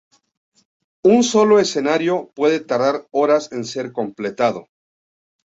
Un 1.03 1.21
solo 1.21 1.59
escenario 1.59 2.29
puede 2.33 2.59
tardar 2.59 3.07
horas 3.11 3.51
en 3.51 3.65
ser 3.65 3.91
completado. 3.91 4.67